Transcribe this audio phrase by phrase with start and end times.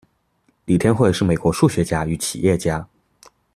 [0.65, 2.87] 李天惠是美国数学家与企业家。